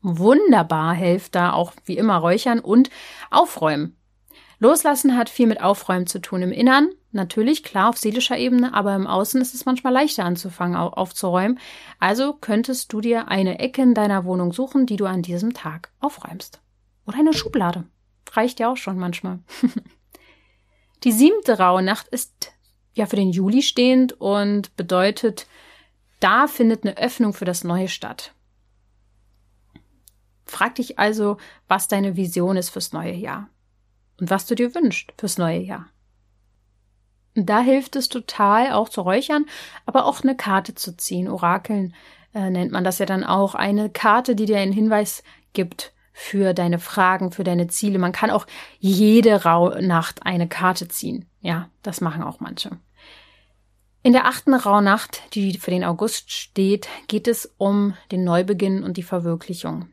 [0.02, 2.90] Wunderbar hilft da auch wie immer Räuchern und
[3.30, 3.96] Aufräumen.
[4.58, 6.42] Loslassen hat viel mit Aufräumen zu tun.
[6.42, 10.76] Im Innern natürlich, klar, auf seelischer Ebene, aber im Außen ist es manchmal leichter anzufangen
[10.76, 11.58] aufzuräumen.
[11.98, 15.90] Also könntest du dir eine Ecke in deiner Wohnung suchen, die du an diesem Tag
[15.98, 16.60] aufräumst.
[17.06, 17.84] Oder eine Schublade.
[18.32, 19.40] Reicht ja auch schon manchmal.
[21.04, 22.52] die siebte raue Nacht ist
[22.92, 25.46] ja für den Juli stehend und bedeutet,
[26.20, 28.34] da findet eine Öffnung für das Neue statt.
[30.50, 31.36] Frag dich also,
[31.68, 33.48] was deine Vision ist fürs neue Jahr
[34.18, 35.86] und was du dir wünschst fürs neue Jahr.
[37.34, 39.46] Da hilft es total, auch zu räuchern,
[39.86, 41.28] aber auch eine Karte zu ziehen.
[41.28, 41.94] Orakeln
[42.34, 43.54] äh, nennt man das ja dann auch.
[43.54, 47.98] Eine Karte, die dir einen Hinweis gibt für deine Fragen, für deine Ziele.
[47.98, 48.46] Man kann auch
[48.78, 51.26] jede Rauhnacht eine Karte ziehen.
[51.40, 52.78] Ja, das machen auch manche.
[54.02, 58.96] In der achten Rauhnacht, die für den August steht, geht es um den Neubeginn und
[58.96, 59.88] die Verwirklichung.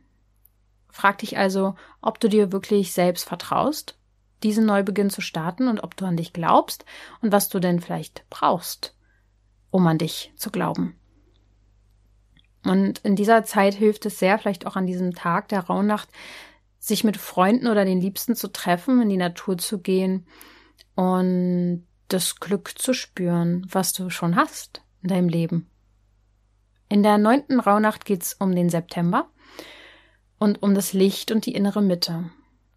[0.97, 3.97] Frag dich also, ob du dir wirklich selbst vertraust
[4.43, 6.85] diesen Neubeginn zu starten und ob du an dich glaubst
[7.21, 8.95] und was du denn vielleicht brauchst,
[9.69, 10.95] um an dich zu glauben.
[12.63, 16.09] Und in dieser Zeit hilft es sehr, vielleicht auch an diesem Tag der Rauhnacht,
[16.79, 20.25] sich mit Freunden oder den Liebsten zu treffen, in die Natur zu gehen
[20.95, 25.69] und das Glück zu spüren, was du schon hast in deinem Leben.
[26.89, 29.29] In der neunten Rauhnacht geht's um den September
[30.39, 32.29] und um das Licht und die innere Mitte.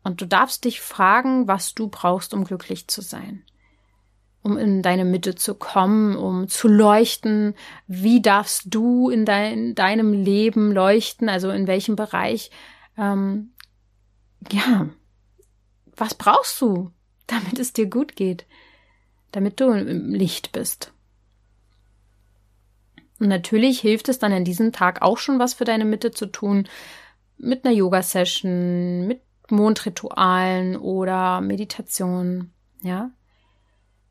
[0.02, 3.44] Und du darfst dich fragen, was du brauchst, um glücklich zu sein.
[4.42, 7.54] Um in deine Mitte zu kommen, um zu leuchten.
[7.86, 11.28] Wie darfst du in dein, deinem Leben leuchten?
[11.28, 12.50] Also in welchem Bereich?
[12.96, 13.52] Ähm,
[14.50, 14.88] ja,
[15.94, 16.90] was brauchst du,
[17.26, 18.46] damit es dir gut geht?
[19.32, 20.92] Damit du im Licht bist.
[23.20, 26.24] Und natürlich hilft es dann an diesem Tag auch schon was für deine Mitte zu
[26.24, 26.66] tun.
[27.42, 33.10] Mit einer Yoga-Session, mit Mondritualen oder Meditationen, ja.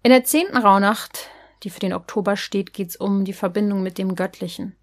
[0.02, 1.30] In der zehnten Rauhnacht,
[1.64, 4.76] die für den Oktober steht, geht's um die Verbindung mit dem Göttlichen.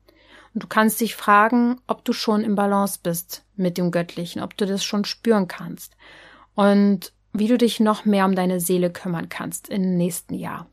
[0.54, 4.56] Und du kannst dich fragen, ob du schon im Balance bist mit dem Göttlichen, ob
[4.56, 5.96] du das schon spüren kannst
[6.54, 10.66] und wie du dich noch mehr um deine Seele kümmern kannst im nächsten Jahr.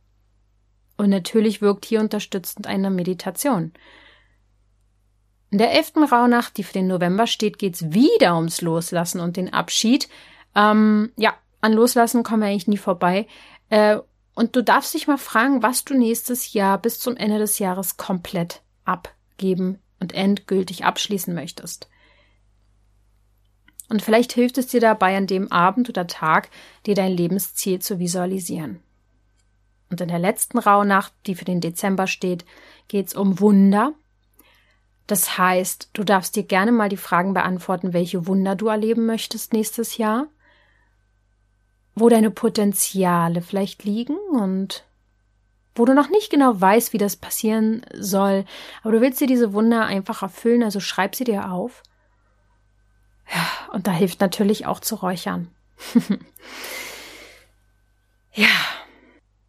[0.96, 3.74] Und natürlich wirkt hier unterstützend eine Meditation.
[5.54, 9.54] In der elften Rauhnacht, die für den November steht, geht's wieder ums Loslassen und den
[9.54, 10.10] Abschied.
[10.56, 13.28] Ähm, ja, an Loslassen kommen wir eigentlich nie vorbei.
[13.70, 14.00] Äh,
[14.34, 17.98] und du darfst dich mal fragen, was du nächstes Jahr bis zum Ende des Jahres
[17.98, 21.88] komplett abgeben und endgültig abschließen möchtest.
[23.90, 26.50] Und vielleicht hilft es dir dabei, an dem Abend oder Tag
[26.88, 28.82] dir dein Lebensziel zu visualisieren.
[29.92, 32.44] Und in der letzten Rauhnacht, die für den Dezember steht,
[32.88, 33.94] geht's um Wunder
[35.08, 39.54] das heißt, du darfst dir gerne mal die Fragen beantworten, welche Wunder du erleben möchtest
[39.54, 40.28] nächstes Jahr,
[41.96, 44.86] wo deine Potenziale vielleicht liegen und
[45.76, 48.46] wo du noch nicht genau weißt, wie das passieren soll,
[48.82, 51.84] aber du willst dir diese Wunder einfach erfüllen, also schreib sie dir auf.
[53.34, 55.50] Ja, und da hilft natürlich auch zu räuchern.
[58.34, 58.48] ja.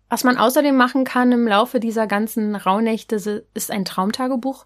[0.08, 4.64] Was man außerdem machen kann im Laufe dieser ganzen Rauhnächte ist ein Traumtagebuch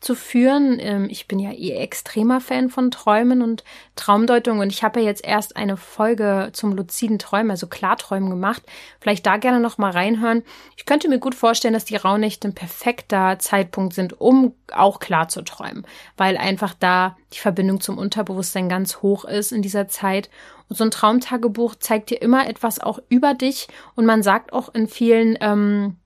[0.00, 0.78] zu führen.
[0.80, 3.64] Ähm, ich bin ja eh extremer Fan von Träumen und
[3.96, 8.62] Traumdeutung und ich habe ja jetzt erst eine Folge zum luziden Träumen, also Klarträumen gemacht.
[9.00, 10.42] Vielleicht da gerne noch mal reinhören.
[10.76, 15.28] Ich könnte mir gut vorstellen, dass die Rauhnächte ein perfekter Zeitpunkt sind, um auch klar
[15.28, 15.86] zu träumen,
[16.16, 20.30] weil einfach da die Verbindung zum Unterbewusstsein ganz hoch ist in dieser Zeit.
[20.68, 24.72] Und so ein Traumtagebuch zeigt dir immer etwas auch über dich und man sagt auch
[24.72, 25.96] in vielen ähm,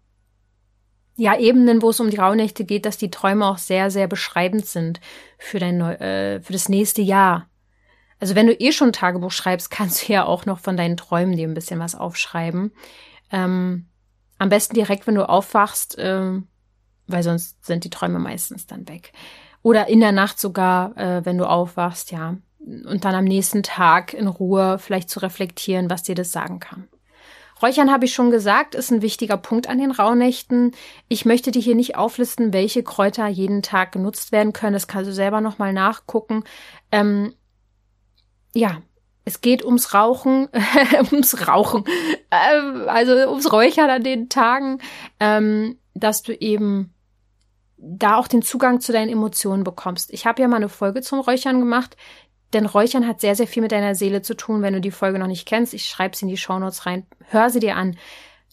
[1.16, 4.66] ja, Ebenen, wo es um die Rauhnächte geht, dass die Träume auch sehr, sehr beschreibend
[4.66, 5.00] sind
[5.38, 7.48] für dein äh, für das nächste Jahr.
[8.20, 10.96] Also wenn du eh schon ein Tagebuch schreibst, kannst du ja auch noch von deinen
[10.96, 12.72] Träumen dir ein bisschen was aufschreiben.
[13.31, 13.87] Ähm,
[14.38, 16.40] am besten direkt, wenn du aufwachst, äh,
[17.07, 19.12] weil sonst sind die Träume meistens dann weg.
[19.62, 22.37] Oder in der Nacht sogar, äh, wenn du aufwachst, ja.
[22.59, 26.88] Und dann am nächsten Tag in Ruhe vielleicht zu reflektieren, was dir das sagen kann.
[27.62, 30.73] Räuchern habe ich schon gesagt, ist ein wichtiger Punkt an den Rauhnächten.
[31.09, 34.75] Ich möchte dir hier nicht auflisten, welche Kräuter jeden Tag genutzt werden können.
[34.75, 36.45] Das kannst du selber nochmal nachgucken.
[36.90, 37.35] Ähm,
[38.55, 38.83] ja,
[39.25, 40.49] es geht ums Rauchen,
[41.12, 41.85] ums Rauchen,
[42.31, 44.79] ähm, also ums Räuchern an den Tagen,
[45.21, 46.95] ähm, dass du eben
[47.77, 50.12] da auch den Zugang zu deinen Emotionen bekommst.
[50.12, 51.97] Ich habe ja mal eine Folge zum Räuchern gemacht.
[52.55, 54.62] Denn Räuchern hat sehr, sehr viel mit deiner Seele zu tun.
[54.62, 57.05] Wenn du die Folge noch nicht kennst, ich schreibe sie in die Shownotes rein.
[57.29, 57.99] Hör sie dir an.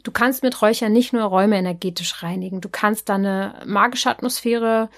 [0.03, 2.59] Du kannst mit Räuchern nicht nur Räume energetisch reinigen.
[2.59, 4.89] Du kannst da eine magische Atmosphäre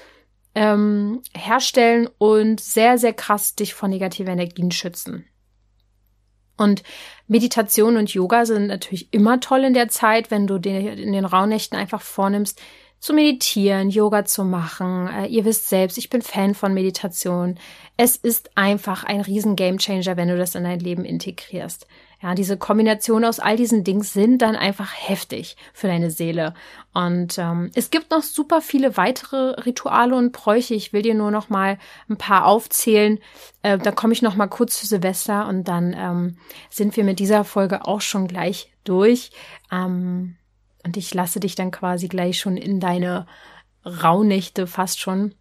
[0.56, 5.26] ähm, herstellen und sehr, sehr krass dich vor negativen Energien schützen.
[6.56, 6.84] Und
[7.28, 11.26] Meditation und Yoga sind natürlich immer toll in der Zeit, wenn du dir in den
[11.26, 12.62] Rauhnächten einfach vornimmst,
[13.04, 15.10] zu meditieren, Yoga zu machen.
[15.10, 17.60] Äh, ihr wisst selbst, ich bin Fan von Meditation.
[17.98, 21.86] Es ist einfach ein riesen Gamechanger, wenn du das in dein Leben integrierst.
[22.22, 26.54] Ja, diese Kombination aus all diesen Dingen sind dann einfach heftig für deine Seele.
[26.94, 30.74] Und ähm, es gibt noch super viele weitere Rituale und Bräuche.
[30.74, 33.20] Ich will dir nur noch mal ein paar aufzählen.
[33.64, 36.38] Äh, da komme ich noch mal kurz zu Silvester und dann ähm,
[36.70, 39.32] sind wir mit dieser Folge auch schon gleich durch.
[39.74, 40.38] Ähm,
[40.84, 43.26] und ich lasse dich dann quasi gleich schon in deine
[43.86, 45.34] Rauhnächte fast schon.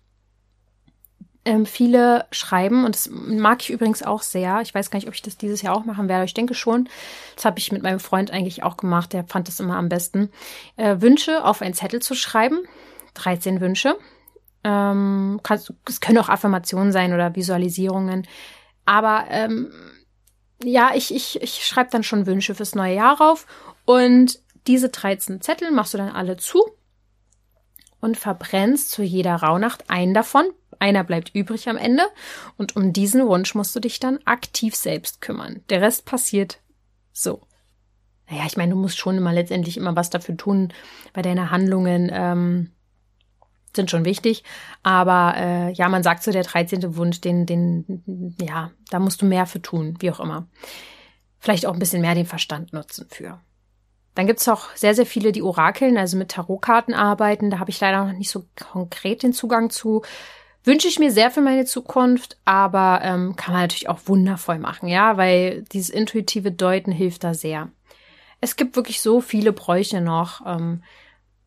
[1.45, 4.61] Ähm, viele schreiben, und das mag ich übrigens auch sehr.
[4.61, 6.25] Ich weiß gar nicht, ob ich das dieses Jahr auch machen werde.
[6.25, 6.89] Ich denke schon.
[7.35, 9.13] Das habe ich mit meinem Freund eigentlich auch gemacht.
[9.13, 10.31] Der fand das immer am besten.
[10.77, 12.61] Äh, Wünsche auf einen Zettel zu schreiben.
[13.15, 13.97] 13 Wünsche.
[14.63, 15.41] Ähm,
[15.89, 18.29] es können auch Affirmationen sein oder Visualisierungen.
[18.85, 19.73] Aber ähm,
[20.63, 23.47] ja, ich, ich, ich schreibe dann schon Wünsche fürs neue Jahr rauf.
[23.85, 26.63] Und diese 13 Zettel machst du dann alle zu
[28.01, 30.45] und verbrennst zu jeder Rauhnacht einen davon.
[30.79, 32.03] Einer bleibt übrig am Ende
[32.57, 35.63] und um diesen Wunsch musst du dich dann aktiv selbst kümmern.
[35.71, 36.59] Der Rest passiert
[37.13, 37.43] so.
[38.29, 40.73] Naja, ich meine, du musst schon immer letztendlich immer was dafür tun,
[41.15, 42.73] weil deine Handlungen ähm,
[43.77, 44.43] sind schon wichtig.
[44.83, 46.97] Aber äh, ja, man sagt so, der 13.
[46.97, 50.49] Wunsch, den, den, ja, da musst du mehr für tun, wie auch immer.
[51.39, 53.41] Vielleicht auch ein bisschen mehr den Verstand nutzen für.
[54.15, 57.51] Dann gibt's auch sehr, sehr viele, die Orakeln, also mit Tarotkarten arbeiten.
[57.51, 60.03] Da habe ich leider noch nicht so konkret den Zugang zu.
[60.65, 64.89] Wünsche ich mir sehr für meine Zukunft, aber ähm, kann man natürlich auch wundervoll machen,
[64.89, 67.71] ja, weil dieses intuitive Deuten hilft da sehr.
[68.41, 70.45] Es gibt wirklich so viele Bräuche noch.
[70.47, 70.83] Ähm,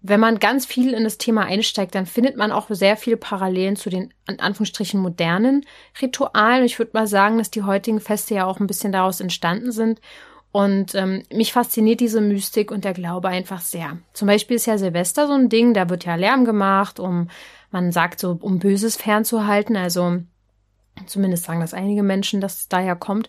[0.08, 3.76] wenn man ganz viel in das Thema einsteigt, dann findet man auch sehr viele Parallelen
[3.76, 5.66] zu den an Anführungsstrichen modernen
[6.00, 6.64] Ritualen.
[6.64, 10.00] Ich würde mal sagen, dass die heutigen Feste ja auch ein bisschen daraus entstanden sind.
[10.56, 13.98] Und ähm, mich fasziniert diese Mystik und der Glaube einfach sehr.
[14.14, 17.30] Zum Beispiel ist ja Silvester so ein Ding, da wird ja Lärm gemacht, um,
[17.72, 19.76] man sagt so, um Böses fernzuhalten.
[19.76, 20.20] Also
[21.08, 23.28] zumindest sagen das einige Menschen, dass es daher kommt.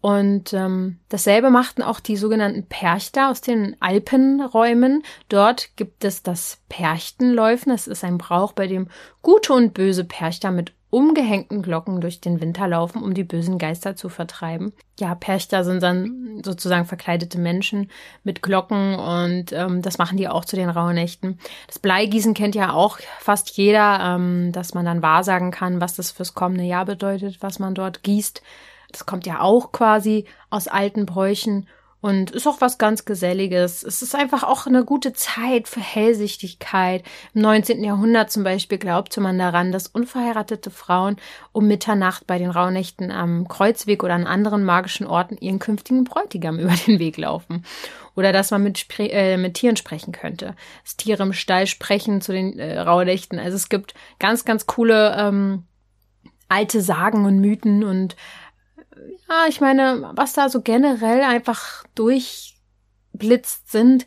[0.00, 5.02] Und ähm, dasselbe machten auch die sogenannten Perchter aus den Alpenräumen.
[5.28, 7.70] Dort gibt es das Perchtenläufen.
[7.70, 8.88] Das ist ein Brauch, bei dem
[9.20, 13.96] gute und böse Perchter mit umgehängten Glocken durch den Winter laufen, um die bösen Geister
[13.96, 14.74] zu vertreiben.
[15.00, 17.90] Ja, Perchter sind dann sozusagen verkleidete Menschen
[18.24, 21.38] mit Glocken und ähm, das machen die auch zu den Rauhnächten.
[21.66, 26.10] Das Bleigießen kennt ja auch fast jeder, ähm, dass man dann wahrsagen kann, was das
[26.10, 28.42] fürs kommende Jahr bedeutet, was man dort gießt.
[28.90, 31.68] Das kommt ja auch quasi aus alten Bräuchen
[32.02, 33.84] und ist auch was ganz Geselliges.
[33.84, 37.04] Es ist einfach auch eine gute Zeit für Hellsichtigkeit.
[37.32, 37.82] Im 19.
[37.84, 41.16] Jahrhundert zum Beispiel glaubte man daran, dass unverheiratete Frauen
[41.52, 46.58] um Mitternacht bei den Rauhnächten am Kreuzweg oder an anderen magischen Orten ihren künftigen Bräutigam
[46.58, 47.64] über den Weg laufen.
[48.16, 50.56] Oder dass man mit, äh, mit Tieren sprechen könnte.
[50.82, 53.38] Dass Tiere im Stall sprechen zu den äh, Rauhnächten.
[53.38, 55.66] Also es gibt ganz, ganz coole ähm,
[56.48, 58.16] alte Sagen und Mythen und
[59.28, 64.06] ja, ich meine, was da so generell einfach durchblitzt sind,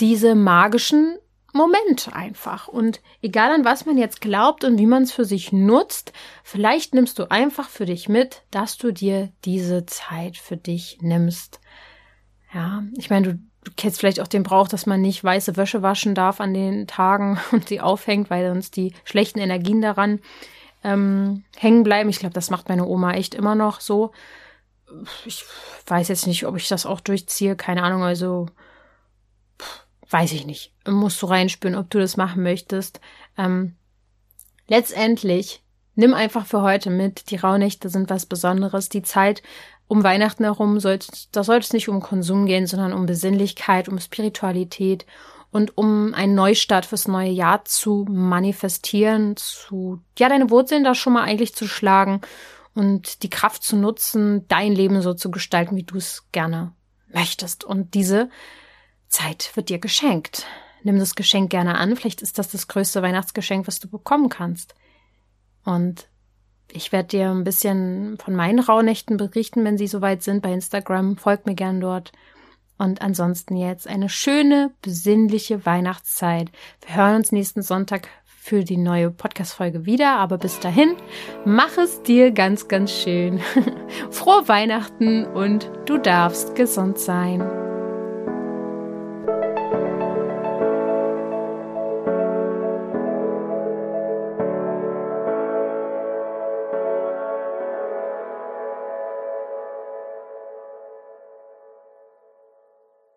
[0.00, 1.18] diese magischen
[1.54, 2.66] Moment einfach.
[2.66, 6.12] Und egal an was man jetzt glaubt und wie man es für sich nutzt,
[6.42, 11.60] vielleicht nimmst du einfach für dich mit, dass du dir diese Zeit für dich nimmst.
[12.52, 15.82] Ja, ich meine, du, du kennst vielleicht auch den Brauch, dass man nicht weiße Wäsche
[15.82, 20.20] waschen darf an den Tagen und sie aufhängt, weil sonst die schlechten Energien daran
[20.84, 22.10] ähm, hängen bleiben.
[22.10, 24.12] Ich glaube, das macht meine Oma echt immer noch so.
[25.24, 25.44] Ich
[25.86, 28.46] weiß jetzt nicht, ob ich das auch durchziehe, keine Ahnung, also
[30.10, 30.72] weiß ich nicht.
[30.86, 33.00] Musst du reinspüren, ob du das machen möchtest.
[33.36, 33.74] Ähm,
[34.68, 35.62] letztendlich
[35.96, 37.30] nimm einfach für heute mit.
[37.30, 38.88] Die Rauhnächte sind was Besonderes.
[38.88, 39.42] Die Zeit
[39.86, 40.98] um Weihnachten herum soll,
[41.32, 45.04] da soll es nicht um Konsum gehen, sondern um Besinnlichkeit, um Spiritualität
[45.54, 51.12] und um einen Neustart fürs neue Jahr zu manifestieren, zu, ja, deine Wurzeln da schon
[51.12, 52.22] mal eigentlich zu schlagen
[52.74, 56.72] und die Kraft zu nutzen, dein Leben so zu gestalten, wie du es gerne
[57.06, 57.62] möchtest.
[57.62, 58.30] Und diese
[59.06, 60.44] Zeit wird dir geschenkt.
[60.82, 61.94] Nimm das Geschenk gerne an.
[61.94, 64.74] Vielleicht ist das das größte Weihnachtsgeschenk, was du bekommen kannst.
[65.64, 66.08] Und
[66.72, 71.16] ich werde dir ein bisschen von meinen Rauhnächten berichten, wenn sie soweit sind bei Instagram.
[71.16, 72.10] Folgt mir gern dort.
[72.76, 76.50] Und ansonsten jetzt eine schöne, besinnliche Weihnachtszeit.
[76.86, 80.16] Wir hören uns nächsten Sonntag für die neue Podcast-Folge wieder.
[80.16, 80.96] Aber bis dahin,
[81.44, 83.40] mach es dir ganz, ganz schön.
[84.10, 87.40] Frohe Weihnachten und du darfst gesund sein.